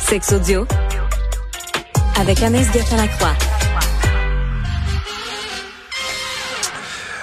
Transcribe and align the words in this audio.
Sex 0.00 0.32
audio 0.32 0.66
avec 2.20 2.42
Anaïs 2.42 2.68
Gertin-Lacroix. 2.70 3.32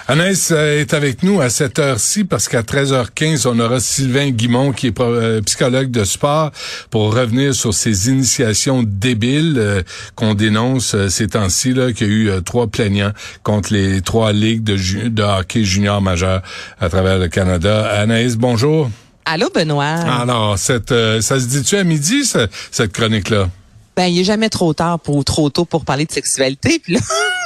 Anaïs 0.08 0.52
euh, 0.52 0.82
est 0.82 0.96
avec 0.96 1.22
nous 1.22 1.40
à 1.40 1.52
cette 1.52 1.78
heure-ci 1.78 2.24
parce 2.24 2.48
qu'à 2.48 2.64
13h15, 2.64 3.48
on 3.48 3.60
aura 3.60 3.80
Sylvain 3.80 4.32
Guimont 4.32 4.72
qui 4.72 4.88
est 4.88 5.00
euh, 5.00 5.42
psychologue 5.42 5.92
de 5.92 6.04
sport 6.04 6.52
pour 6.90 7.14
revenir 7.14 7.54
sur 7.54 7.74
ces 7.74 8.10
initiations 8.10 8.82
débiles 8.84 9.58
euh, 9.58 9.84
qu'on 10.16 10.34
dénonce 10.34 10.96
ces 11.10 11.28
temps-ci, 11.28 11.76
qu'il 11.96 12.08
y 12.08 12.30
a 12.30 12.38
eu 12.38 12.44
trois 12.44 12.66
plaignants 12.66 13.12
contre 13.44 13.72
les 13.72 14.02
trois 14.02 14.32
ligues 14.32 14.64
de, 14.64 15.10
de 15.10 15.22
hockey 15.22 15.64
junior 15.64 16.02
majeur 16.02 16.42
à 16.80 16.90
travers 16.90 17.20
le 17.20 17.28
Canada. 17.28 17.88
Anaïs, 17.92 18.36
bonjour. 18.36 18.90
Allô, 19.26 19.50
Benoît? 19.54 19.86
Alors, 19.86 20.58
cette, 20.60 20.94
ça 21.22 21.40
se 21.40 21.46
dit-tu 21.46 21.78
à 21.78 21.84
midi, 21.84 22.24
cette 22.72 22.92
chronique-là? 22.94 23.50
Ben, 23.96 24.06
il 24.06 24.20
est 24.20 24.24
jamais 24.24 24.50
trop 24.50 24.74
tard 24.74 25.00
pour 25.00 25.24
trop 25.26 25.50
tôt 25.50 25.66
pour 25.66 25.86
parler 25.86 26.06
de 26.06 26.12
sexualité. 26.12 26.80
Puis 26.80 26.94
là, 26.94 27.00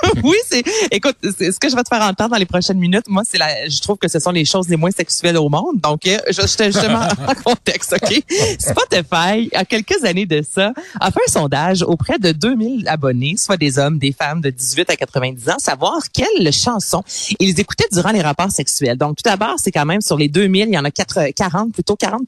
oui, 0.24 0.38
c'est. 0.48 0.64
Écoute, 0.92 1.16
c'est 1.38 1.52
ce 1.52 1.60
que 1.60 1.70
je 1.70 1.76
vais 1.76 1.84
te 1.84 1.90
faire 1.90 2.02
entendre 2.02 2.32
dans 2.32 2.38
les 2.38 2.46
prochaines 2.46 2.78
minutes. 2.78 3.06
Moi, 3.08 3.24
c'est 3.26 3.38
la. 3.38 3.68
Je 3.68 3.80
trouve 3.82 3.98
que 3.98 4.08
ce 4.08 4.20
sont 4.20 4.32
les 4.32 4.46
choses 4.46 4.68
les 4.70 4.78
moins 4.78 4.92
sexuelles 4.92 5.38
au 5.38 5.50
monde. 5.50 5.80
Donc, 5.82 6.06
euh, 6.06 6.18
je, 6.28 6.42
je 6.42 6.58
te 6.58 6.64
justement 6.64 7.02
en 7.28 7.36
contexte, 7.36 7.94
ok? 7.94 8.24
Spotify, 8.60 9.50
a 9.54 9.66
quelques 9.66 10.04
années 10.04 10.26
de 10.26 10.44
ça, 10.50 10.74
a 11.00 11.12
fait 11.12 11.20
un 11.28 11.32
sondage 11.32 11.82
auprès 11.84 12.20
de 12.20 12.32
2000 12.32 12.88
abonnés, 12.88 13.36
soit 13.38 13.58
des 13.58 13.80
hommes, 13.80 13.98
des 13.98 14.12
femmes 14.12 14.42
de 14.42 14.50
18 14.50 14.90
à 14.90 14.96
90 14.96 15.50
ans, 15.50 15.60
savoir 15.60 16.00
quelles 16.14 16.52
chansons 16.54 17.04
ils 17.40 17.60
écoutaient 17.60 17.88
durant 17.92 18.12
les 18.12 18.22
rapports 18.22 18.52
sexuels. 18.52 18.98
Donc, 18.98 19.18
tout 19.18 19.30
d'abord, 19.30 19.56
c'est 19.58 19.72
quand 19.72 19.86
même 19.86 20.02
sur 20.02 20.18
les 20.18 20.28
2000, 20.28 20.68
il 20.68 20.74
y 20.74 20.78
en 20.78 20.86
a 20.86 20.92
40, 20.92 21.74
plutôt 21.74 21.96
40 21.96 22.22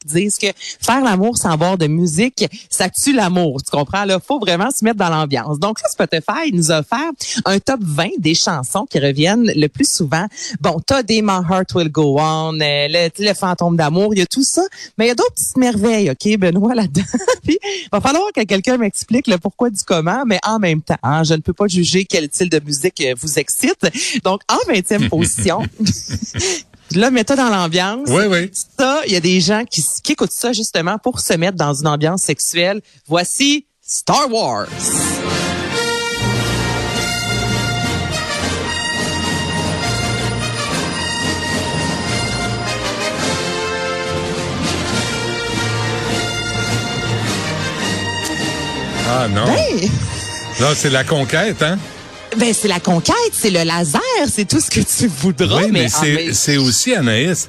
qui 0.00 0.08
disent 0.08 0.38
que 0.38 0.48
faire 0.56 1.02
l'amour 1.02 1.36
sans 1.36 1.50
avoir 1.50 1.78
de 1.78 1.86
musique, 1.86 2.44
ça 2.70 2.88
tue 2.88 3.12
l'amour. 3.12 3.62
Tu 3.62 3.70
comprends? 3.70 4.04
Là, 4.04 4.18
faut 4.20 4.38
vraiment 4.38 4.70
se 4.70 4.84
mettre 4.84 4.98
dans 4.98 5.08
l'ambiance. 5.08 5.58
Donc 5.58 5.80
là, 5.82 5.88
Spotify 5.88 6.52
nous 6.52 6.70
a 6.70 6.80
offert 6.80 7.12
un 7.44 7.58
top 7.58 7.80
20 7.82 8.08
des 8.18 8.34
chansons 8.34 8.86
qui 8.88 8.98
reviennent 8.98 9.50
le 9.54 9.66
plus 9.68 9.90
souvent. 9.90 10.26
Bon, 10.60 10.80
t'as 10.84 11.02
des 11.02 11.22
My 11.22 11.40
Heart 11.48 11.74
Will 11.74 11.88
Go 11.90 12.16
On, 12.18 12.54
euh, 12.54 12.58
le, 12.60 13.08
le 13.18 13.34
fantôme 13.34 13.76
d'amour, 13.76 14.14
il 14.14 14.18
y 14.18 14.22
a 14.22 14.26
tout 14.26 14.44
ça. 14.44 14.62
Mais 14.98 15.06
il 15.06 15.08
y 15.08 15.10
a 15.10 15.14
d'autres 15.14 15.34
petites 15.34 15.56
merveilles, 15.56 16.10
OK, 16.10 16.38
Benoît, 16.38 16.74
là-dedans. 16.74 17.02
Puis, 17.42 17.58
va 17.92 18.00
falloir 18.00 18.32
que 18.34 18.42
quelqu'un 18.42 18.76
m'explique 18.76 19.26
le 19.26 19.38
pourquoi 19.38 19.70
du 19.70 19.82
comment, 19.84 20.24
mais 20.26 20.38
en 20.44 20.58
même 20.58 20.82
temps, 20.82 20.98
hein, 21.02 21.24
je 21.24 21.34
ne 21.34 21.40
peux 21.40 21.52
pas 21.52 21.66
juger 21.66 22.04
quel 22.04 22.26
style 22.26 22.50
de 22.50 22.60
musique 22.60 23.00
euh, 23.00 23.14
vous 23.20 23.38
excite. 23.38 23.86
Donc, 24.24 24.42
en 24.48 24.72
20e 24.72 25.08
position, 25.10 25.62
Là, 26.92 27.10
mets-toi 27.10 27.36
dans 27.36 27.48
l'ambiance. 27.48 28.08
Oui, 28.08 28.24
oui. 28.28 28.50
Ça, 28.78 29.00
il 29.06 29.12
y 29.12 29.16
a 29.16 29.20
des 29.20 29.40
gens 29.40 29.64
qui, 29.64 29.84
qui 30.02 30.12
écoutent 30.12 30.30
ça 30.30 30.52
justement 30.52 30.98
pour 30.98 31.18
se 31.18 31.32
mettre 31.34 31.56
dans 31.56 31.74
une 31.74 31.88
ambiance 31.88 32.22
sexuelle. 32.22 32.80
Voici 33.06 33.66
Star 33.82 34.30
Wars. 34.30 34.68
Ah 49.24 49.28
non. 49.28 49.46
Hey! 49.46 49.90
Là, 50.60 50.74
c'est 50.76 50.90
la 50.90 51.02
conquête, 51.02 51.62
hein? 51.62 51.78
Ben, 52.36 52.52
c'est 52.52 52.68
la 52.68 52.78
conquête, 52.78 53.14
c'est 53.32 53.48
le 53.48 53.62
laser, 53.62 54.02
c'est 54.30 54.46
tout 54.46 54.60
ce 54.60 54.68
que 54.68 54.80
tu 54.80 55.06
voudras. 55.06 55.62
Oui, 55.62 55.70
mais, 55.72 55.84
mais 55.84 55.88
c'est, 55.88 56.34
c'est 56.34 56.58
aussi, 56.58 56.94
Anaïs, 56.94 57.48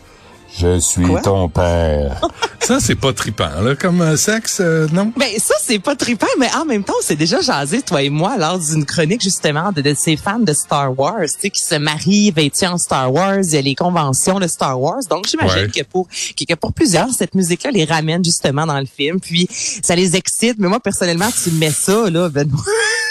je 0.58 0.80
suis 0.80 1.06
ton 1.24 1.50
père. 1.50 2.22
ça, 2.60 2.80
c'est 2.80 2.96
pas 2.96 3.14
tripant, 3.14 3.62
là, 3.62 3.76
comme 3.76 4.02
euh, 4.02 4.16
sexe, 4.16 4.58
euh, 4.62 4.88
non? 4.92 5.12
Ben, 5.18 5.30
ça, 5.38 5.56
c'est 5.62 5.80
pas 5.80 5.96
tripant, 5.96 6.28
mais 6.40 6.50
en 6.56 6.66
même 6.66 6.84
temps, 6.84 6.94
c'est 7.02 7.16
déjà 7.16 7.42
jasé, 7.42 7.82
toi 7.82 8.02
et 8.02 8.10
moi, 8.10 8.38
lors 8.38 8.60
d'une 8.60 8.86
chronique, 8.86 9.22
justement, 9.22 9.72
de, 9.72 9.82
de, 9.82 9.94
ces 9.94 10.16
fans 10.16 10.40
de 10.40 10.54
Star 10.54 10.98
Wars, 10.98 11.24
tu 11.24 11.42
sais, 11.42 11.50
qui 11.50 11.62
se 11.62 11.76
marient 11.76 12.32
vêtus 12.32 12.66
en 12.66 12.78
Star 12.78 13.14
Wars, 13.14 13.40
il 13.44 13.54
y 13.54 13.58
a 13.58 13.62
les 13.62 13.76
conventions 13.76 14.40
de 14.40 14.48
Star 14.48 14.80
Wars. 14.80 15.02
Donc, 15.10 15.28
j'imagine 15.28 15.70
que 15.70 15.84
pour, 15.84 16.08
que, 16.08 16.54
pour 16.56 16.74
plusieurs, 16.74 17.10
cette 17.12 17.36
musique-là 17.36 17.72
les 17.72 17.86
ramène 17.86 18.24
justement 18.24 18.66
dans 18.66 18.80
le 18.80 18.88
film, 18.88 19.20
puis 19.20 19.48
ça 19.50 19.96
les 19.96 20.16
excite. 20.16 20.56
Mais 20.58 20.68
moi, 20.68 20.80
personnellement, 20.80 21.30
tu 21.44 21.52
mets 21.52 21.72
ça, 21.72 22.10
là, 22.10 22.30
Benoît. 22.30 22.64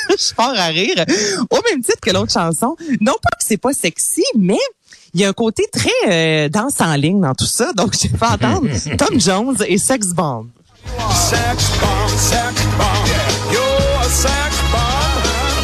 je 0.10 0.34
pars 0.34 0.54
à 0.56 0.66
rire. 0.66 1.04
Au 1.50 1.58
même 1.70 1.82
titre 1.82 2.00
que 2.00 2.10
l'autre 2.10 2.32
chanson. 2.32 2.76
Non 3.00 3.14
pas 3.22 3.36
que 3.38 3.44
c'est 3.44 3.56
pas 3.56 3.72
sexy, 3.72 4.24
mais 4.36 4.58
il 5.14 5.20
y 5.20 5.24
a 5.24 5.28
un 5.28 5.32
côté 5.32 5.64
très 5.72 5.90
euh, 6.10 6.48
danse 6.48 6.80
en 6.80 6.94
ligne 6.94 7.20
dans 7.20 7.34
tout 7.34 7.46
ça. 7.46 7.72
Donc, 7.72 7.94
j'ai 8.00 8.08
fait 8.08 8.26
entendre 8.26 8.66
Tom 8.98 9.20
Jones 9.20 9.56
et 9.66 9.78
Sex 9.78 10.08
Bomb. 10.08 10.48
Sex 11.14 11.70
bomb, 11.80 12.08
sex 12.18 12.62
bomb, 12.76 13.50
you're 13.50 13.62
a 14.00 14.08
sex 14.08 14.56
bomb. 14.70 15.22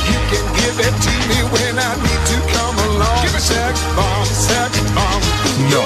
You 0.08 0.18
can 0.30 0.54
give 0.56 0.80
it 0.80 0.94
to 1.02 1.10
me 1.28 1.42
when 1.52 1.78
I 1.78 1.94
need 2.02 2.22
to 2.26 2.38
come 2.54 2.78
along. 2.78 3.22
Give 3.22 3.38
sex 3.38 3.80
bomb, 3.94 4.24
sex 4.24 4.80
bomb. 4.94 5.70
Non. 5.70 5.84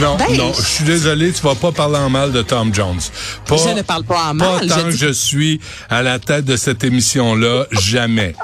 Non, 0.00 0.16
ben, 0.16 0.36
non, 0.38 0.52
je 0.54 0.62
suis 0.62 0.84
désolé, 0.84 1.32
tu 1.32 1.42
vas 1.42 1.54
pas 1.54 1.70
parler 1.70 1.98
en 1.98 2.08
mal 2.08 2.32
de 2.32 2.40
Tom 2.40 2.72
Jones. 2.72 3.00
Pas, 3.46 3.56
je 3.58 3.68
ne 3.74 3.82
parle 3.82 4.04
pas 4.04 4.30
en 4.30 4.34
mal. 4.34 4.66
Pas 4.66 4.74
tant 4.74 4.84
que 4.84 4.90
je 4.90 5.12
suis 5.12 5.60
à 5.90 6.02
la 6.02 6.18
tête 6.18 6.46
de 6.46 6.56
cette 6.56 6.82
émission-là, 6.82 7.66
jamais. 7.72 8.34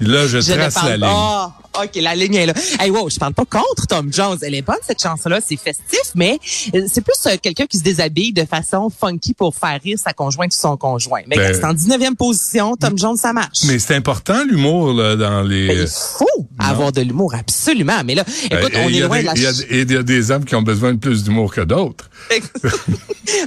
Là, 0.00 0.28
je, 0.28 0.40
je 0.40 0.52
trace 0.52 0.76
la 0.84 0.96
ligne. 0.96 1.52
OK, 1.80 1.96
la 1.96 2.14
ligne 2.14 2.34
est 2.34 2.46
là. 2.46 2.54
Hey, 2.78 2.90
wow, 2.90 3.08
je 3.08 3.18
parle 3.18 3.34
pas 3.34 3.44
contre 3.44 3.86
Tom 3.86 4.12
Jones. 4.12 4.38
Elle 4.42 4.54
est 4.54 4.62
bonne, 4.62 4.76
cette 4.86 5.02
chanson-là. 5.02 5.40
C'est 5.40 5.56
festif, 5.56 6.12
mais 6.14 6.38
euh, 6.74 6.86
c'est 6.92 7.00
plus 7.00 7.14
euh, 7.26 7.36
quelqu'un 7.40 7.66
qui 7.66 7.78
se 7.78 7.82
déshabille 7.82 8.32
de 8.32 8.44
façon 8.44 8.90
funky 8.90 9.32
pour 9.32 9.54
faire 9.54 9.80
rire 9.82 9.98
sa 9.98 10.12
conjointe 10.12 10.52
ou 10.54 10.58
son 10.58 10.76
conjoint. 10.76 11.22
Mais 11.26 11.36
ben, 11.36 11.54
c'est 11.54 11.64
en 11.64 11.72
19e 11.72 12.14
position. 12.14 12.76
Tom 12.76 12.98
Jones, 12.98 13.16
ça 13.16 13.32
marche. 13.32 13.64
Mais 13.66 13.78
c'est 13.78 13.94
important, 13.94 14.44
l'humour, 14.44 14.92
là, 14.92 15.16
dans 15.16 15.42
les... 15.42 15.68
Ben, 15.68 15.78
il 15.82 15.88
faut 15.88 16.46
avoir 16.58 16.92
de 16.92 17.00
l'humour, 17.00 17.34
absolument. 17.34 18.02
Mais 18.04 18.14
là, 18.14 18.24
ben, 18.50 18.58
écoute, 18.58 18.72
on 18.76 18.88
est 18.88 19.00
loin 19.00 19.20
de 19.20 19.26
la... 19.26 19.32
Il 19.34 19.92
y, 19.92 19.96
a 19.96 20.02
des 20.02 20.30
hommes 20.30 20.44
qui 20.44 20.54
ont 20.54 20.62
besoin 20.62 20.92
de 20.92 20.98
plus 20.98 21.24
d'humour 21.24 21.54
que 21.54 21.62
d'autres. 21.62 22.10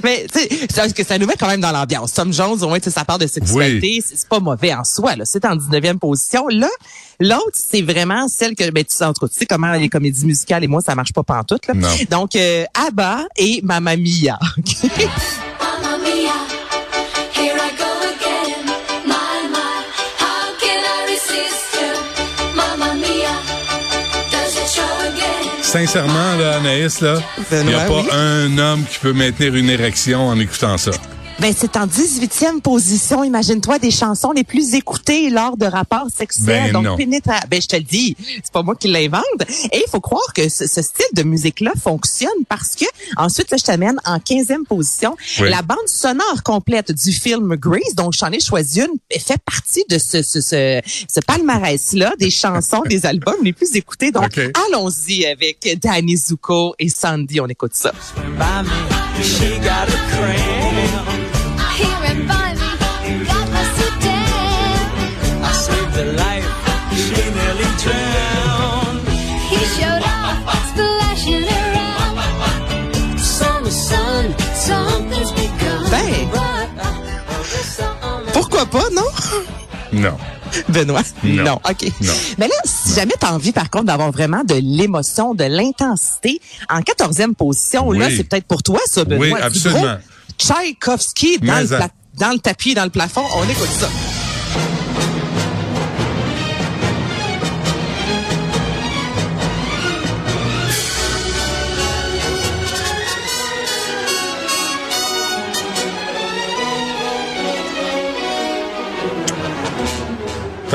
mais, 0.04 0.26
tu 0.32 0.40
sais, 0.68 0.92
que 0.92 1.04
ça 1.04 1.18
nous 1.18 1.26
met 1.26 1.34
quand 1.38 1.48
même 1.48 1.60
dans 1.60 1.72
l'ambiance. 1.72 2.12
Tom 2.12 2.32
Jones, 2.32 2.62
au 2.62 2.68
moins, 2.68 2.78
ça 2.80 3.04
part 3.04 3.18
de 3.18 3.26
sexualité. 3.26 4.02
C'est 4.04 4.28
pas 4.28 4.40
mauvais 4.40 4.74
en 4.74 4.84
soi, 4.84 5.16
là. 5.16 5.24
C'est 5.24 5.44
en 5.44 5.56
19e 5.56 5.98
position. 5.98 6.48
Là, 6.48 6.68
l'autre, 7.20 7.52
c'est 7.52 7.82
vraiment 7.82 8.15
celle 8.28 8.54
que 8.54 8.70
ben 8.70 8.84
tu 8.84 8.94
sais 8.94 9.04
tu 9.12 9.26
sais 9.30 9.46
comment 9.46 9.72
les 9.72 9.88
comédies 9.88 10.26
musicales 10.26 10.64
et 10.64 10.68
moi 10.68 10.80
ça 10.80 10.94
marche 10.94 11.12
pas 11.12 11.22
pantoute 11.22 11.66
là. 11.66 11.74
Donc 12.10 12.36
euh, 12.36 12.64
Abba 12.74 13.24
et 13.36 13.60
Mamma 13.62 13.96
Mia. 13.96 14.38
Mamma 15.60 15.98
Mia. 15.98 16.32
Sincèrement, 25.62 26.36
là, 26.38 26.56
Anaïs, 26.56 27.00
là, 27.00 27.18
il 27.52 27.66
n'y 27.66 27.74
a 27.74 27.84
pas 27.84 28.02
un 28.12 28.56
homme 28.56 28.84
qui 28.84 28.98
peut 28.98 29.12
maintenir 29.12 29.56
une 29.56 29.68
érection 29.68 30.28
en 30.28 30.38
écoutant 30.38 30.78
ça. 30.78 30.92
Ben, 31.38 31.54
c'est 31.54 31.76
en 31.76 31.86
18e 31.86 32.62
position. 32.62 33.22
Imagine-toi 33.22 33.78
des 33.78 33.90
chansons 33.90 34.32
les 34.32 34.42
plus 34.42 34.74
écoutées 34.74 35.28
lors 35.28 35.58
de 35.58 35.66
rapports 35.66 36.08
sexuels. 36.14 36.72
Ben 36.72 36.82
donc, 36.82 36.96
pénétra... 36.96 37.34
Ben, 37.50 37.60
je 37.60 37.66
te 37.66 37.76
le 37.76 37.82
dis, 37.82 38.16
c'est 38.42 38.52
pas 38.52 38.62
moi 38.62 38.74
qui 38.74 38.88
l'invente. 38.88 39.22
Et 39.70 39.82
il 39.86 39.90
faut 39.90 40.00
croire 40.00 40.32
que 40.34 40.48
ce, 40.48 40.66
style 40.66 41.06
de 41.12 41.22
musique-là 41.22 41.72
fonctionne 41.80 42.30
parce 42.48 42.74
que, 42.74 42.86
ensuite, 43.18 43.50
là, 43.50 43.58
je 43.58 43.64
t'amène 43.64 44.00
en 44.06 44.16
15e 44.16 44.64
position. 44.64 45.14
La 45.40 45.60
bande 45.60 45.86
sonore 45.86 46.42
complète 46.42 46.92
du 46.92 47.12
film 47.12 47.54
Grease, 47.56 47.94
donc 47.94 48.14
j'en 48.14 48.30
ai 48.30 48.40
choisi 48.40 48.80
une, 48.80 48.96
fait 49.20 49.40
partie 49.44 49.84
de 49.90 49.98
ce, 49.98 50.22
ce, 50.22 50.40
ce, 50.40 50.80
ce 50.84 51.20
palmarès-là 51.20 52.14
des 52.18 52.30
chansons, 52.30 52.82
des 52.88 53.04
albums 53.04 53.42
les 53.42 53.52
plus 53.52 53.76
écoutés. 53.76 54.10
Donc, 54.10 54.38
allons-y 54.38 55.26
avec 55.26 55.78
Danny 55.82 56.16
Zuko 56.16 56.74
et 56.78 56.88
Sandy. 56.88 57.40
On 57.40 57.46
écoute 57.46 57.74
ça. 57.74 57.92
Non. 80.10 80.16
Benoît? 80.68 81.02
Non. 81.24 81.54
OK. 81.68 81.90
Non. 82.02 82.12
Mais 82.38 82.48
là, 82.48 82.54
si 82.64 82.94
jamais 82.94 83.14
tu 83.18 83.26
as 83.26 83.32
envie, 83.32 83.52
par 83.52 83.70
contre, 83.70 83.86
d'avoir 83.86 84.10
vraiment 84.12 84.44
de 84.44 84.54
l'émotion, 84.54 85.34
de 85.34 85.44
l'intensité, 85.44 86.40
en 86.68 86.80
14e 86.80 87.34
position, 87.34 87.90
là, 87.92 88.08
c'est 88.10 88.24
peut-être 88.24 88.46
pour 88.46 88.62
toi, 88.62 88.80
ça, 88.86 89.04
Benoît. 89.04 89.26
Oui, 89.26 89.34
absolument. 89.40 89.96
Tchaïkovski 90.38 91.38
dans, 91.38 91.60
le, 91.60 91.78
dans 92.18 92.32
le 92.32 92.38
tapis, 92.38 92.74
dans 92.74 92.84
le 92.84 92.90
plafond. 92.90 93.24
On 93.34 93.44
écoute 93.44 93.70
ça. 93.78 93.88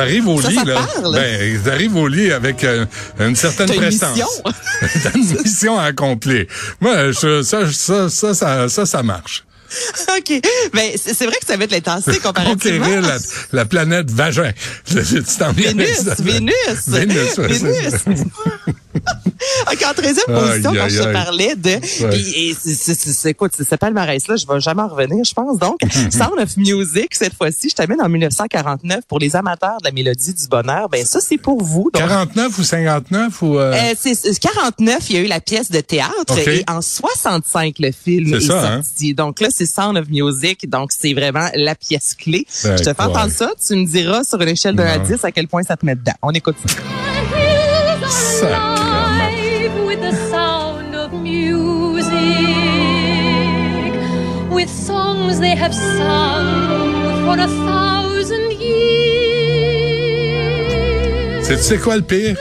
T'arrives 0.06 0.28
au 0.28 0.42
Ça, 0.42 0.50
lit, 0.50 0.56
ça 0.56 0.64
là. 0.64 0.74
parle. 0.76 1.14
Ben, 1.16 1.62
t'arrives 1.64 1.96
au 1.96 2.08
lit 2.08 2.32
avec 2.32 2.64
euh, 2.64 2.86
une 3.20 3.36
certaine 3.36 3.72
une 3.72 3.78
prestance. 3.80 4.12
mission. 4.12 4.28
T'as 5.04 5.12
une 5.14 5.42
mission 5.44 5.80
à 5.80 5.84
accomplir. 5.86 6.46
Moi, 6.80 7.12
je- 7.12 7.44
ça, 7.44 7.72
ça, 7.72 8.10
ça, 8.10 8.34
ça, 8.34 8.70
ça, 8.70 8.86
ça 8.86 9.04
marche. 9.04 9.44
OK. 10.18 10.42
Ben, 10.74 10.92
c'est 10.98 11.26
vrai 11.26 11.38
que 11.40 11.46
ça 11.48 11.56
va 11.56 11.64
être 11.64 11.72
l'intensité 11.72 12.20
comparativement. 12.24 12.86
Conquérir 12.86 13.02
la, 13.08 13.18
la 13.54 13.66
planète 13.66 14.12
vagin. 14.12 14.52
Tu 14.86 15.24
t'en 15.40 15.54
Vénus. 15.54 16.04
Vénus. 16.20 16.54
Vénus, 16.90 17.38
Vénus. 17.40 17.94
En 19.68 19.94
13e 19.94 20.08
Aïe, 20.08 20.16
position, 20.28 20.74
quand 20.74 20.82
aïe, 20.84 20.90
je 20.90 21.02
te 21.04 21.12
parlais 21.14 21.56
de... 21.56 21.78
Puis, 22.10 22.50
et 22.50 22.54
c'est- 22.54 22.94
c'est- 22.94 23.30
écoute, 23.30 23.52
ce 23.58 23.76
palmarès-là, 23.76 24.36
je 24.36 24.46
vais 24.48 24.60
jamais 24.62 24.82
en 24.84 24.88
revenir, 24.88 25.24
je 25.26 25.34
pense. 25.34 25.58
Donc, 25.58 25.78
Sound 26.12 26.40
of 26.40 26.56
Music, 26.58 27.14
cette 27.14 27.34
fois-ci, 27.36 27.70
je 27.70 27.76
t'amène 27.76 28.02
en 28.02 28.08
1949 28.08 29.02
pour 29.08 29.20
les 29.20 29.36
amateurs 29.36 29.78
de 29.82 29.86
la 29.86 29.92
mélodie 29.92 30.34
du 30.34 30.48
bonheur. 30.48 30.88
Ben 30.90 31.06
ça, 31.06 31.20
c'est 31.20 31.38
pour 31.38 31.62
vous. 31.64 31.90
Donc, 31.94 32.02
49 32.02 32.58
ou 32.58 32.64
59 32.64 33.42
ou... 33.42 33.58
euh, 33.58 33.74
euh, 33.74 33.94
c'est 34.00 34.14
c'est 34.16 34.38
49, 34.40 35.10
il 35.10 35.16
y 35.16 35.20
a 35.20 35.22
eu 35.24 35.28
la 35.28 35.40
pièce 35.42 35.70
de 35.72 35.80
théâtre 35.82 36.38
et 36.48 36.64
en 36.70 36.82
65 36.82 37.76
le 37.80 37.92
film 37.92 38.30
C'est 38.40 38.46
est 38.46 38.48
ça, 38.48 38.74
hein? 38.74 38.82
sorti. 38.84 39.14
Donc 39.14 39.40
là 39.42 39.48
c'est 39.52 39.66
Sound 39.66 39.98
of 39.98 40.08
Music, 40.10 40.70
donc 40.70 40.92
c'est 40.98 41.14
vraiment 41.14 41.48
la 41.56 41.76
pièce 41.76 42.16
clé. 42.16 42.46
Ben, 42.64 42.78
Je 42.78 42.84
te 42.84 42.94
fais 42.94 43.02
entendre 43.02 43.32
ça, 43.32 43.52
tu 43.66 43.76
me 43.76 43.86
diras 43.86 44.24
sur 44.24 44.40
une 44.42 44.50
échelle 44.50 44.76
de 44.76 44.82
1 44.84 44.86
à 44.86 44.98
Non. 45.00 45.04
10 45.04 45.24
à 45.26 45.32
quel 45.32 45.48
point 45.48 45.64
ça 45.64 45.76
te 45.78 45.86
met 45.86 45.96
dedans. 45.96 46.14
On 46.22 46.32
écoute 46.32 46.56
ça. 46.66 46.76
Sacrément. 48.10 48.81
Have 55.62 55.74
sung 55.74 57.24
for 57.26 57.38
a 57.40 57.48
thousand 57.48 58.52
years. 58.60 59.82
C'est, 61.46 61.58
tu 61.58 61.64
sais 61.64 61.78
quoi 61.78 61.98
le 61.98 62.02
pire? 62.02 62.36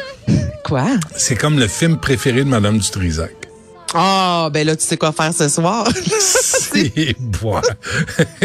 Quoi? 0.64 0.86
C'est 1.16 1.36
comme 1.36 1.58
le 1.58 1.66
film 1.68 1.98
préféré 1.98 2.44
de 2.44 2.48
Madame 2.48 2.78
Dutrisac. 2.78 3.32
Ah, 3.92 4.48
ben 4.52 4.64
là 4.66 4.76
tu 4.76 4.84
sais 4.86 4.96
quoi 4.96 5.10
faire 5.12 5.34
ce 5.34 5.48
soir. 5.48 5.88
C'est 6.20 7.16
bois. 7.18 7.62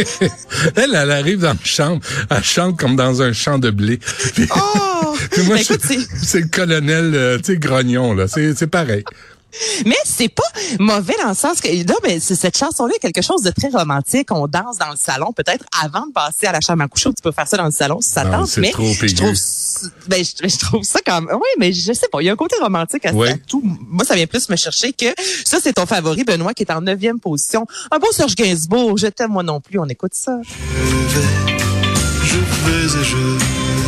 elle, 0.76 0.96
elle 0.96 1.12
arrive 1.12 1.42
dans 1.42 1.50
la 1.50 1.56
chambre, 1.64 2.02
elle 2.32 2.44
chante 2.44 2.78
comme 2.80 2.96
dans 2.96 3.22
un 3.22 3.32
champ 3.32 3.60
de 3.60 3.70
blé. 3.70 3.98
Puis- 4.34 4.48
Oh! 4.56 5.16
Ben, 5.48 5.58
c'est- 5.58 6.08
c'est 6.24 6.40
le 6.42 6.48
colonel, 6.48 7.12
euh, 7.16 7.38
tu 7.38 7.54
sais, 7.54 7.58
grognon, 7.58 8.14
là. 8.14 8.28
C'est, 8.28 8.54
c'est 8.56 8.68
pareil. 8.68 9.04
Mais 9.86 9.96
c'est 10.06 10.30
pas 10.30 10.44
mauvais 10.80 11.16
dans 11.22 11.30
le 11.30 11.36
sens 11.36 11.62
que 11.62 11.68
non, 11.88 11.96
mais 12.04 12.20
c'est- 12.20 12.36
cette 12.36 12.58
chanson-là 12.58 12.94
est 12.96 13.00
quelque 13.00 13.22
chose 13.22 13.42
de 13.42 13.52
très 13.52 13.70
romantique. 13.70 14.28
On 14.32 14.48
danse 14.48 14.78
dans 14.78 14.90
le 14.92 14.98
salon, 14.98 15.32
peut-être 15.34 15.66
avant 15.84 16.06
de 16.08 16.12
passer 16.12 16.48
à 16.48 16.52
la 16.52 16.62
chambre 16.62 16.84
à 16.84 16.88
coucher. 16.88 17.10
Tu 17.10 17.22
peux 17.22 17.32
faire 17.32 17.48
ça 17.48 17.58
dans 17.58 17.66
le 17.66 17.72
salon 17.72 18.00
si 18.02 18.10
ça 18.10 18.24
Non, 18.24 18.40
tente. 18.40 18.48
c'est 18.48 18.62
Mais 18.62 18.72
trop 18.72 18.84
je 18.86 19.16
trouve, 19.16 19.34
ben, 20.08 20.24
je, 20.24 20.48
je 20.48 20.58
trouve 20.60 20.84
ça 20.84 21.00
quand 21.06 21.22
même. 21.22 21.36
Oui, 21.36 21.48
mais 21.60 21.72
je 21.74 21.94
sais 21.94 22.08
pas. 22.12 22.22
Il 22.22 22.26
y 22.26 22.30
a 22.30 22.34
un 22.34 22.38
côté 22.38 22.56
romantique 22.62 23.06
à, 23.06 23.14
Ouais. 23.14 23.32
à 23.34 23.38
tout. 23.38 23.62
Moi, 23.64 24.06
ça 24.06 24.16
vient 24.16 24.28
plus 24.28 24.50
me 24.50 24.56
chercher 24.56 24.94
que 24.94 25.08
ça. 25.46 25.58
C'est 25.62 25.74
ton 25.74 25.86
favori, 25.86 26.24
Benoît, 26.24 26.54
qui 26.54 26.64
est 26.64 26.72
en 26.72 26.82
neuvième 26.82 27.20
position. 27.20 27.66
Un 27.92 28.00
beau 28.00 28.12
Serge 28.12 28.36
Gainsbourg. 28.36 28.98
Je 28.98 29.08
t'aime 29.08 29.32
moi 29.32 29.44
non 29.44 29.62
plus. 29.62 29.80
On 29.80 29.86
écoute 29.88 30.12
ça. 30.14 30.38
Je 30.44 31.20
vais, 31.20 31.26
je 32.24 32.38
vais 32.38 33.02
et 33.02 33.04
je 33.04 33.85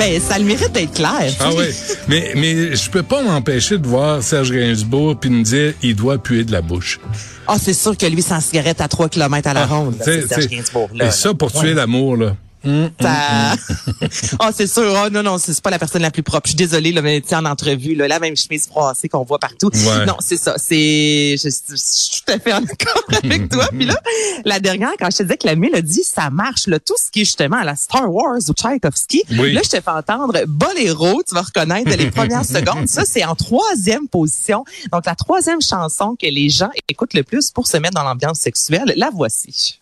Ben, 0.00 0.18
ça 0.18 0.38
le 0.38 0.46
mérite 0.46 0.72
d'être 0.72 0.94
clair. 0.94 1.30
Ah 1.40 1.50
oui. 1.54 1.66
Mais, 2.08 2.32
mais 2.34 2.74
je 2.74 2.88
peux 2.88 3.02
pas 3.02 3.22
m'empêcher 3.22 3.76
de 3.76 3.86
voir 3.86 4.22
Serge 4.22 4.50
Gainsbourg 4.50 5.14
puis 5.20 5.28
me 5.28 5.42
dire, 5.44 5.74
il 5.82 5.94
doit 5.94 6.16
puer 6.16 6.42
de 6.42 6.52
la 6.52 6.62
bouche. 6.62 6.98
Ah, 7.46 7.56
c'est 7.60 7.74
sûr 7.74 7.94
que 7.94 8.06
lui, 8.06 8.22
sans 8.22 8.40
cigarette 8.40 8.80
à 8.80 8.88
3 8.88 9.10
km 9.10 9.46
à 9.50 9.52
la 9.52 9.66
ronde. 9.66 9.98
là, 9.98 10.04
Serge 10.06 10.24
t'sais, 10.24 10.46
Gainsbourg. 10.46 10.88
Là, 10.94 11.08
et 11.08 11.10
ça, 11.10 11.34
pour 11.34 11.52
tuer 11.52 11.74
l'amour, 11.74 12.16
là. 12.16 12.34
Ça- 12.64 13.54
Ah, 14.38 14.50
c'est 14.54 14.66
sûr. 14.66 14.94
Ah, 14.96 15.10
non, 15.10 15.22
non, 15.22 15.38
c'est 15.38 15.60
pas 15.60 15.70
la 15.70 15.78
personne 15.78 16.02
la 16.02 16.10
plus 16.10 16.22
propre. 16.22 16.46
Je 16.46 16.50
suis 16.50 16.56
désolée, 16.56 16.92
là, 16.92 17.02
mais 17.02 17.22
en 17.32 17.44
entrevue, 17.44 17.94
là, 17.94 18.08
la 18.08 18.18
même 18.18 18.36
chemise 18.36 18.66
froissée 18.66 19.08
qu'on 19.08 19.24
voit 19.24 19.38
partout. 19.38 19.70
Ouais. 19.72 20.06
Non, 20.06 20.16
c'est 20.20 20.36
ça. 20.36 20.54
C'est, 20.58 21.36
je, 21.38 21.48
je 21.48 21.76
suis 21.76 22.22
tout 22.26 22.32
à 22.32 22.38
fait 22.38 22.52
en 22.52 22.62
accord 22.64 23.02
avec 23.24 23.48
toi. 23.48 23.68
Puis 23.70 23.86
là, 23.86 23.98
la 24.44 24.60
dernière, 24.60 24.92
quand 24.98 25.10
je 25.10 25.18
te 25.18 25.22
disais 25.22 25.36
que 25.36 25.46
la 25.46 25.56
mélodie, 25.56 26.02
ça 26.04 26.30
marche, 26.30 26.66
là, 26.66 26.78
tout 26.78 26.94
ce 27.02 27.10
qui 27.10 27.22
est 27.22 27.24
justement 27.24 27.56
à 27.58 27.64
la 27.64 27.76
Star 27.76 28.12
Wars 28.12 28.38
ou 28.48 28.52
Tchaïkovski. 28.52 29.22
Oui. 29.38 29.52
Là, 29.52 29.60
je 29.64 29.70
te 29.70 29.80
fais 29.80 29.90
entendre 29.90 30.34
Boléro. 30.46 31.22
Tu 31.26 31.34
vas 31.34 31.42
reconnaître 31.42 31.96
les 31.96 32.10
premières 32.10 32.44
secondes. 32.44 32.88
Ça, 32.88 33.04
c'est 33.06 33.24
en 33.24 33.34
troisième 33.34 34.08
position. 34.08 34.64
Donc, 34.92 35.06
la 35.06 35.14
troisième 35.14 35.60
chanson 35.62 36.16
que 36.20 36.26
les 36.26 36.48
gens 36.50 36.70
écoutent 36.88 37.14
le 37.14 37.22
plus 37.22 37.50
pour 37.50 37.66
se 37.66 37.76
mettre 37.76 37.94
dans 37.94 38.04
l'ambiance 38.04 38.38
sexuelle, 38.38 38.92
la 38.96 39.10
voici. 39.10 39.79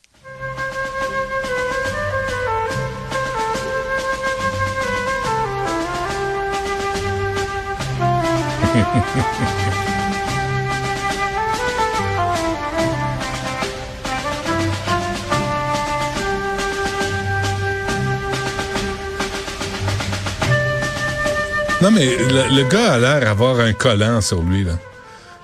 Non, 21.80 21.92
mais 21.92 22.06
le, 22.16 22.56
le 22.56 22.69
gars 22.69 22.94
a 22.94 22.98
l'air 22.98 23.20
d'avoir 23.20 23.60
un 23.60 23.72
collant 23.72 24.20
sur 24.20 24.42
lui, 24.42 24.64
là. 24.64 24.72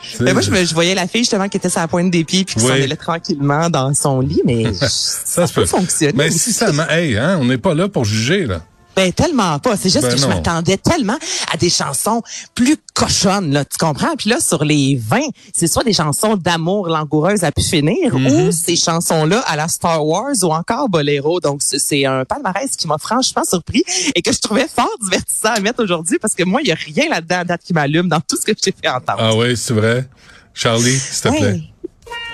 Tu 0.03 0.17
sais, 0.17 0.25
Ben, 0.25 0.33
moi, 0.33 0.43
je, 0.43 0.51
me- 0.51 0.65
je 0.65 0.75
voyais 0.75 0.95
la 0.95 1.07
fille 1.07 1.23
justement 1.23 1.49
qui 1.49 1.57
était 1.59 1.71
sur 1.71 1.81
la 1.81 1.87
pointe 1.89 2.11
des 2.11 2.25
pieds 2.25 2.45
puis 2.45 2.57
qui 2.57 2.61
Oui. 2.63 2.69
s'en 2.69 2.75
allait 2.75 2.97
tranquillement 2.97 3.71
dans 3.71 3.95
son 3.95 4.21
lit, 4.21 4.43
mais 4.45 4.73
ça, 4.75 4.89
ça 4.89 5.43
peut 5.47 5.61
peut. 5.63 5.67
fonctionner. 5.67 6.13
Mais 6.17 6.31
si 6.31 6.53
ça... 6.53 6.71
Hey, 6.91 7.17
hein, 7.17 7.39
on 7.41 7.45
n'est 7.45 7.57
pas 7.59 7.75
là 7.75 7.89
pour 7.89 8.05
juger, 8.05 8.47
là. 8.47 8.63
Ben 8.97 9.13
tellement 9.13 9.59
pas. 9.59 9.77
C'est 9.77 9.91
juste 9.91 10.03
Ben 10.03 10.13
que 10.15 10.21
je 10.21 10.27
m'attendais 10.27 10.77
tellement 10.77 11.19
à 11.53 11.57
des 11.57 11.71
chansons 11.71 12.23
plus 12.55 12.77
cochonnes, 12.95 13.53
là, 13.53 13.65
tu 13.65 13.77
comprends? 13.79 14.15
Puis 14.17 14.31
là, 14.31 14.39
sur 14.41 14.65
les 14.65 14.97
20, 14.97 15.19
c'est 15.53 15.67
soit 15.67 15.83
des 15.83 15.93
chansons 15.93 16.37
d'amour 16.37 16.89
langoureuses 16.89 17.43
à 17.45 17.51
pu 17.53 17.63
finir, 17.63 18.15
Mm-hmm. 18.15 18.49
ou 18.49 18.53
ces 18.53 18.77
chansons-là 18.77 19.41
à 19.47 19.57
la 19.57 19.67
Star 19.69 20.07
Wars 20.07 20.35
ou 20.43 20.53
encore 20.55 20.89
Boléro. 20.89 21.41
Donc, 21.41 21.61
c'est- 21.63 22.05
un 22.07 22.25
palmarès 22.25 22.77
qui 22.77 22.87
m'a 22.87 22.99
franchement 22.99 23.43
surpris 23.49 23.83
et 24.15 24.23
que 24.23 24.33
je 24.33 24.39
trouvais 24.39 24.69
fort 24.69 24.89
divertissant 25.03 25.55
à 25.55 25.61
mettre 25.61 25.83
aujourd'hui 25.83 26.19
parce 26.21 26.35
que 26.35 26.45
moi, 26.45 26.61
il 26.63 26.69
y 26.69 26.73
a 26.73 26.77
rien 26.77 27.09
là-dedans 27.09 27.39
à 27.41 27.45
date 27.45 27.63
qui 27.65 27.73
m'allume 27.73 28.09
dans 28.09 28.21
tout 28.21 28.37
ce 28.37 28.43
que 28.43 28.53
je 28.57 28.63
t'ai 28.63 28.75
fait 28.81 28.89
entendre. 28.89 29.19
Ah 29.21 29.35
oui, 29.35 29.57
c'est 29.57 29.75
vrai. 29.75 30.09
Charlie, 30.55 30.97
s'il 30.99 31.23
te 31.33 31.37
plaît. 31.37 31.61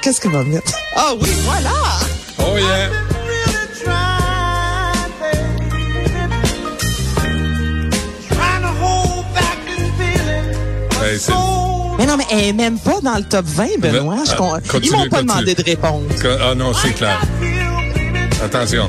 Qu'est-ce 0.02 0.20
que 0.20 0.28
va 0.28 0.42
mettre? 0.44 0.72
Ah 0.96 1.12
oui, 1.20 1.28
voilà! 1.44 1.70
Oh 2.38 2.56
yeah! 2.58 2.90
C'est- 11.20 11.32
Mais 11.98 12.06
non, 12.06 12.16
mais 12.16 12.24
elle 12.30 12.44
est 12.46 12.52
même 12.52 12.78
pas 12.78 13.00
dans 13.02 13.16
le 13.16 13.24
top 13.24 13.44
20, 13.46 13.78
Benoît. 13.78 14.16
Mais, 14.18 14.24
Je 14.24 14.32
ah, 14.32 14.58
Ils 14.82 14.90
m'ont 14.90 14.98
pas 15.08 15.18
continue. 15.18 15.22
demandé 15.22 15.54
de 15.54 15.62
répondre. 15.62 16.04
Ah 16.40 16.54
non, 16.54 16.72
c'est 16.72 16.92
clair. 16.94 17.20
Attention. 18.42 18.88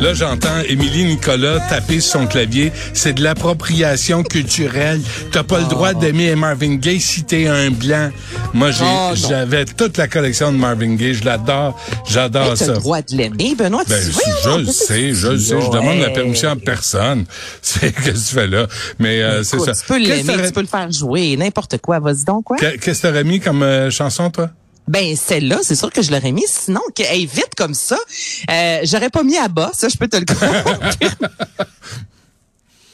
Là, 0.00 0.14
j'entends 0.14 0.58
Émilie 0.66 1.04
Nicolas 1.04 1.60
taper 1.68 2.00
sur 2.00 2.12
son 2.20 2.26
clavier. 2.26 2.72
C'est 2.94 3.12
de 3.12 3.22
l'appropriation 3.22 4.22
culturelle. 4.22 4.98
T'as 5.30 5.42
pas 5.42 5.58
le 5.58 5.66
droit 5.66 5.92
d'aimer 5.92 6.34
Marvin 6.36 6.76
Gaye 6.76 7.00
si 7.00 7.22
t'es 7.24 7.46
un 7.46 7.70
blanc. 7.70 8.10
Moi, 8.54 8.70
j'ai, 8.70 8.82
Oh, 8.84 9.08
non. 9.10 9.14
j'avais 9.14 9.66
toute 9.66 9.98
la 9.98 10.08
collection 10.08 10.52
de 10.52 10.56
Marvin 10.56 10.94
Gaye. 10.94 11.12
Je 11.14 11.24
l'adore. 11.24 11.78
J'adore 12.08 12.44
Hey, 12.44 12.48
T'as 12.58 12.64
ça. 12.64 12.72
le 12.72 12.78
droit 12.78 13.02
de 13.02 13.14
l'aimer, 13.14 13.54
Benoît. 13.54 13.82
Ben, 13.86 14.02
tu 14.02 14.12
je, 14.44 14.58
le 14.58 14.64
sais, 14.66 15.12
je 15.14 15.28
le 15.28 15.38
sais. 15.38 15.60
Je 15.60 15.70
demande 15.70 15.98
la 16.00 16.10
permission 16.10 16.50
à 16.50 16.56
personne. 16.56 17.26
C'est 17.62 17.92
qu'est-ce 17.92 18.06
que 18.06 18.28
tu 18.30 18.34
fais 18.34 18.46
là? 18.46 18.66
Mais 18.98 19.22
euh, 19.22 19.42
c'est 19.44 19.60
ça. 19.60 19.74
Tu 19.74 19.84
peux 19.86 19.98
l'aimer, 19.98 20.34
tu 20.46 20.52
peux 20.52 20.60
le 20.62 20.66
faire 20.66 20.90
jouer, 20.90 21.36
n'importe 21.36 21.76
quoi. 21.78 21.98
Vas-y 22.00 22.24
donc, 22.24 22.44
quoi? 22.44 22.56
que- 22.56 22.76
Qu'est-ce 22.78 23.02
que 23.02 23.06
t'aurais 23.08 23.24
mis 23.24 23.38
comme 23.40 23.62
euh, 23.62 23.90
chanson, 23.90 24.30
toi? 24.30 24.48
Ben, 24.88 25.14
celle-là, 25.16 25.58
c'est 25.62 25.76
sûr 25.76 25.92
que 25.92 26.02
je 26.02 26.10
l'aurais 26.10 26.32
mis. 26.32 26.44
Sinon, 26.48 26.80
que, 26.94 27.02
hey, 27.02 27.26
vite 27.26 27.54
comme 27.56 27.74
ça, 27.74 27.96
euh, 28.50 28.80
j'aurais 28.84 29.10
pas 29.10 29.22
mis 29.22 29.36
à 29.36 29.48
bas, 29.48 29.70
ça, 29.72 29.88
je 29.88 29.96
peux 29.96 30.08
te 30.08 30.16
le 30.16 30.24
confirmer. 30.26 31.14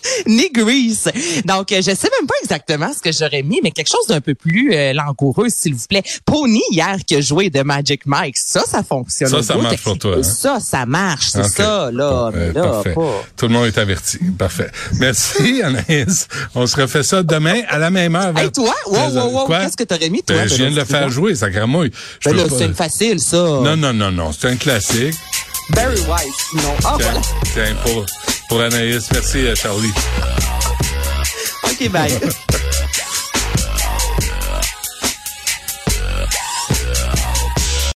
ni 0.26 0.50
Grease. 0.50 1.10
Donc, 1.44 1.72
euh, 1.72 1.76
je 1.76 1.94
sais 1.94 2.08
même 2.18 2.26
pas 2.26 2.34
exactement 2.42 2.90
ce 2.92 3.00
que 3.00 3.12
j'aurais 3.12 3.42
mis, 3.42 3.60
mais 3.62 3.70
quelque 3.70 3.90
chose 3.90 4.06
d'un 4.08 4.20
peu 4.20 4.34
plus 4.34 4.72
euh, 4.74 4.92
langoureux, 4.92 5.48
s'il 5.48 5.74
vous 5.74 5.86
plaît. 5.88 6.02
Pony, 6.24 6.62
hier, 6.70 6.96
qui 7.06 7.16
a 7.16 7.20
joué 7.20 7.50
de 7.50 7.62
Magic 7.62 8.06
Mike, 8.06 8.36
ça, 8.38 8.62
ça 8.66 8.82
fonctionne. 8.82 9.28
Ça, 9.30 9.42
ça 9.42 9.56
marche 9.56 9.82
pour 9.82 9.98
toi, 9.98 10.16
hein? 10.18 10.22
Ça, 10.22 10.58
ça 10.60 10.86
marche, 10.86 11.28
c'est 11.28 11.44
ça, 11.44 11.90
là. 11.92 12.30
Bon, 12.30 12.38
mais 12.38 12.48
euh, 12.48 12.52
là, 12.84 12.94
pas... 12.94 13.24
Tout 13.36 13.46
le 13.48 13.52
monde 13.52 13.66
est 13.66 13.78
averti. 13.78 14.18
Parfait. 14.38 14.70
Merci, 14.98 15.62
Anaïs. 15.64 16.28
On 16.54 16.66
se 16.66 16.76
refait 16.80 17.02
ça 17.02 17.22
demain 17.22 17.62
à 17.68 17.78
la 17.78 17.90
même 17.90 18.14
heure. 18.16 18.28
Hey, 18.28 18.34
vers- 18.44 18.52
toi, 18.52 18.74
wow, 18.86 19.10
wow, 19.10 19.30
wow, 19.30 19.46
qu'est-ce 19.48 19.76
que 19.76 19.84
t'aurais 19.84 20.08
mis, 20.10 20.22
toi? 20.22 20.36
Ben, 20.36 20.48
je 20.48 20.54
viens 20.54 20.70
de 20.70 20.76
le 20.76 20.84
faire 20.84 21.08
jouer, 21.10 21.34
ça 21.34 21.50
gramouille. 21.50 21.90
Ben 22.24 22.34
là, 22.36 22.44
pas- 22.44 22.54
c'est 22.58 22.64
une 22.66 22.74
facile, 22.74 23.20
ça. 23.20 23.36
Non, 23.36 23.76
non, 23.76 23.92
non, 23.92 24.10
non. 24.10 24.30
C'est 24.32 24.48
un 24.48 24.56
classique. 24.56 25.14
Barry 25.70 25.98
White, 26.00 26.34
non. 26.54 26.74
Ah, 26.84 26.94
Tiens, 26.98 27.10
voilà. 27.10 27.20
tiens, 27.52 27.76
pour, 27.84 28.06
pour 28.48 28.60
Anaïs. 28.60 29.08
Merci, 29.12 29.38
euh, 29.46 29.54
Charlie. 29.54 29.92
OK, 31.64 31.88
bye. 31.90 32.12